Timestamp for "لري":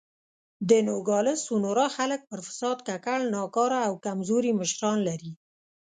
5.07-5.31